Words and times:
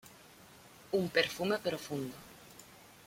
Un 0.99 1.05
perfume 1.17 1.57
profundo. 1.67 2.17